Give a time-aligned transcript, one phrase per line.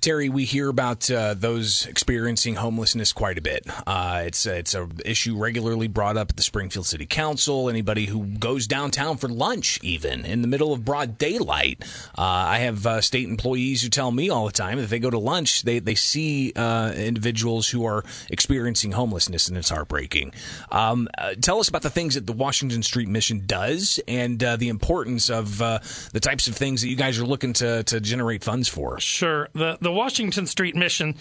[0.00, 3.66] Terry, we hear about uh, those experiencing homelessness quite a bit.
[3.86, 7.68] Uh, it's it's a issue regularly brought up at the Springfield City Council.
[7.68, 11.82] Anybody who goes downtown for lunch, even in the middle of broad daylight.
[12.16, 15.10] Uh, I have uh, state employees who tell me all the time that they go
[15.10, 20.32] to lunch, they they see uh, individuals who are experiencing homelessness, and it's heartbreaking.
[20.70, 24.56] Um, uh, tell us about the things that the Washington Street Mission does, and uh,
[24.56, 25.78] the importance of uh,
[26.12, 28.98] the types of things that you guys are looking to to generate funds for.
[29.00, 31.14] Sure, the the Washington Street Mission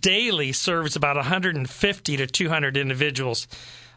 [0.00, 3.48] daily serves about 150 to 200 individuals.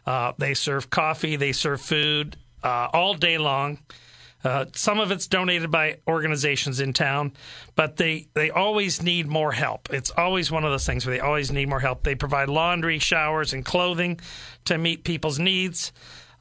[0.06, 3.78] Uh, they serve coffee, they serve food uh, all day long.
[4.44, 7.32] Uh, some of it's donated by organizations in town,
[7.74, 9.88] but they, they always need more help.
[9.92, 12.02] It's always one of those things where they always need more help.
[12.02, 14.20] They provide laundry, showers, and clothing
[14.66, 15.92] to meet people's needs.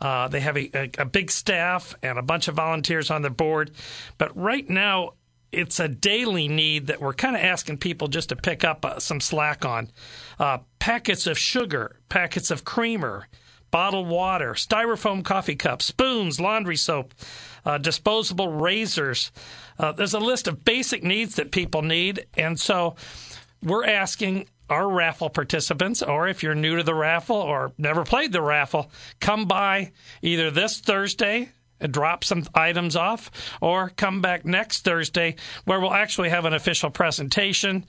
[0.02, 3.30] Uh, they have a, a, a big staff and a bunch of volunteers on the
[3.30, 3.72] board.
[4.18, 5.14] But right now,
[5.54, 9.00] it's a daily need that we're kind of asking people just to pick up uh,
[9.00, 9.90] some slack on.
[10.40, 13.28] Uh, packets of sugar, packets of creamer,
[13.72, 17.14] bottled water, styrofoam coffee cups, spoons, laundry soap,
[17.66, 19.32] uh, disposable razors.
[19.78, 22.26] Uh, there's a list of basic needs that people need.
[22.36, 22.96] And so
[23.62, 28.32] we're asking our raffle participants, or if you're new to the raffle or never played
[28.32, 29.92] the raffle, come by
[30.22, 35.36] either this Thursday drop some items off, or come back next Thursday
[35.66, 37.86] where we'll actually have an official presentation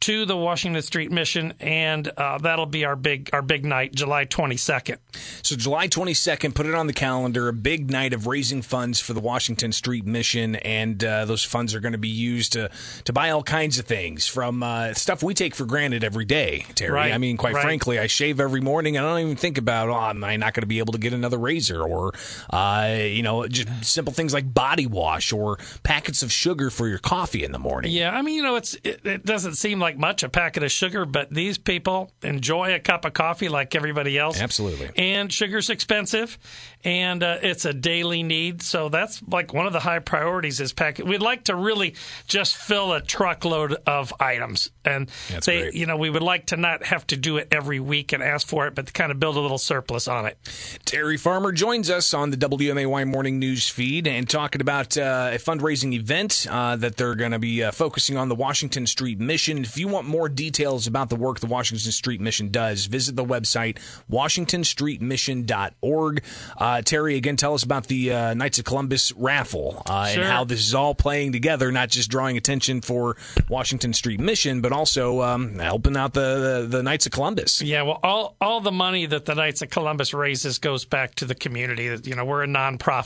[0.00, 4.26] to the Washington Street Mission, and uh, that'll be our big our big night, July
[4.26, 4.98] 22nd.
[5.42, 7.48] So July 22nd, put it on the calendar.
[7.48, 11.74] A big night of raising funds for the Washington Street Mission, and uh, those funds
[11.74, 12.70] are going to be used to
[13.04, 16.66] to buy all kinds of things from uh, stuff we take for granted every day.
[16.74, 17.12] Terry, right.
[17.12, 17.62] I mean, quite right.
[17.62, 20.52] frankly, I shave every morning, and I don't even think about, oh, am I not
[20.52, 22.12] going to be able to get another razor, or
[22.50, 26.98] uh, you know, just simple things like body wash or packets of sugar for your
[26.98, 27.90] coffee in the morning.
[27.92, 30.70] Yeah, I mean, you know, it's it, it doesn't seem like much a packet of
[30.70, 34.40] sugar, but these people enjoy a cup of coffee like everybody else.
[34.40, 34.90] Absolutely.
[34.96, 36.38] And sugar's expensive,
[36.84, 38.62] and uh, it's a daily need.
[38.62, 41.06] So that's like one of the high priorities is packet.
[41.06, 41.94] We'd like to really
[42.26, 45.74] just fill a truckload of items, and That's they, great.
[45.74, 48.46] you know, we would like to not have to do it every week and ask
[48.46, 50.38] for it, but to kind of build a little surplus on it.
[50.84, 55.38] Terry Farmer joins us on the WMAY morning news feed and talking about uh, a
[55.38, 59.58] fundraising event uh, that they're going to be uh, focusing on the Washington Street Mission.
[59.58, 63.24] If you want more details about the work the Washington Street Mission does, visit the
[63.24, 63.78] website
[64.10, 66.24] washingtonstreetmission.org.
[66.58, 70.24] Uh, Terry, again, tell us about the uh, Knights of Columbus raffle uh, Sure.
[70.24, 73.16] and how this is all playing together, not just drawing attention for
[73.48, 77.62] Washington Street Mission, but also um, helping out the, the, the Knights of Columbus.
[77.62, 81.24] Yeah, well, all all the money that the Knights of Columbus raises goes back to
[81.26, 81.84] the community.
[82.02, 83.03] You know, we're a nonprofit,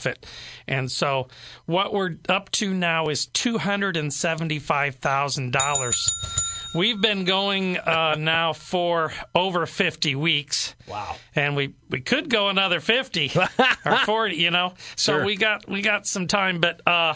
[0.67, 1.27] and so
[1.65, 6.09] what we're up to now is two hundred and seventy-five thousand dollars.
[6.75, 10.75] We've been going uh, now for over fifty weeks.
[10.87, 11.15] Wow.
[11.35, 13.31] And we, we could go another fifty
[13.85, 14.75] or forty, you know.
[14.95, 15.25] So Sure.
[15.25, 17.15] we got we got some time, but uh,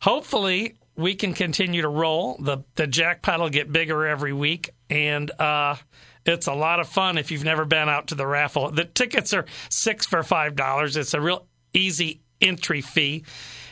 [0.00, 2.36] hopefully we can continue to roll.
[2.40, 5.76] The the jackpot will get bigger every week, and uh,
[6.26, 8.70] it's a lot of fun if you've never been out to the raffle.
[8.70, 10.96] The tickets are six for five dollars.
[10.96, 13.24] It's a real easy entry fee,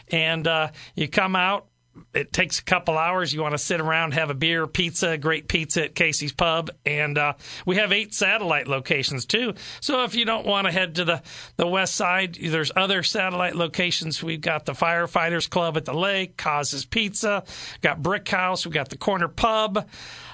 [0.08, 1.66] and uh, you come out.
[2.14, 3.34] It takes a couple hours.
[3.34, 7.18] You want to sit around, have a beer, pizza, great pizza at Casey's Pub, and
[7.18, 7.32] uh,
[7.66, 9.54] we have eight satellite locations too.
[9.80, 11.22] So if you don't want to head to the
[11.56, 14.22] the west side, there's other satellite locations.
[14.22, 17.42] We've got the Firefighters Club at the lake, Causes Pizza,
[17.82, 19.88] got Brick House, we got the Corner Pub.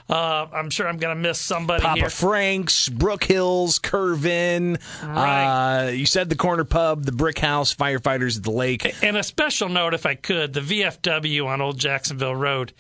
[0.09, 2.11] Uh, I'm sure I'm going to miss somebody Papa here.
[2.11, 4.79] Frank's, Brook Hills, Curve Inn.
[5.03, 5.87] Right.
[5.87, 8.95] Uh, you said the corner pub, the Brick House, firefighters at the lake.
[9.03, 12.75] And a special note, if I could, the VFW on Old Jacksonville Road.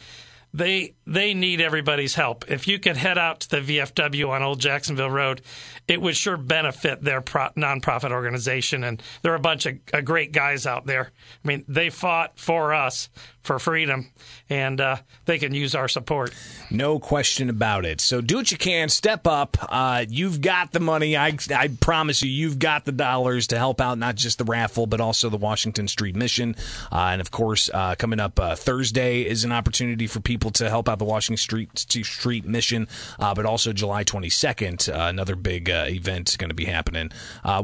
[0.53, 2.49] They they need everybody's help.
[2.49, 5.43] If you could head out to the VFW on Old Jacksonville Road,
[5.89, 8.85] it would sure benefit their pro- nonprofit organization.
[8.85, 11.11] And there are a bunch of uh, great guys out there.
[11.45, 13.09] I mean, they fought for us
[13.45, 14.11] for freedom,
[14.49, 14.97] and uh,
[15.27, 16.35] they can use our support.
[16.71, 18.01] No question about it.
[18.01, 18.89] So do what you can.
[18.89, 19.57] Step up.
[19.61, 21.17] Uh, you've got the money.
[21.17, 24.87] I, I promise you, you've got the dollars to help out not just the raffle,
[24.87, 26.57] but also the Washington Street Mission.
[26.91, 30.71] Uh, and of course, uh, coming up uh, Thursday is an opportunity for people to
[30.71, 32.89] help out the Washington Street Street Mission,
[33.19, 37.11] uh, but also July 22nd, uh, another big event is going to be happening.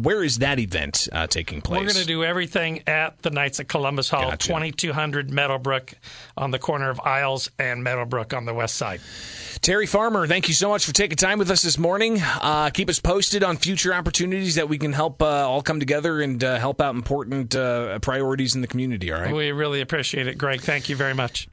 [0.03, 1.81] where is that event taking place?
[1.81, 4.49] We're going to do everything at the Knights of Columbus Hall, Gotcha.
[4.49, 5.70] 2200 Meadowbrook
[6.37, 9.01] on the corner of Iles and Meadowbrook on the west side.
[9.61, 12.19] Terry Farmer, thank you so much for taking time with us this morning.
[12.21, 16.23] Uh, keep us posted on future opportunities that we can help uh, all come together
[16.23, 19.13] and uh, help out important uh, priorities in the community.
[19.13, 19.35] All right.
[19.35, 20.63] We really appreciate it, Greg.
[20.63, 21.51] Thank you very much.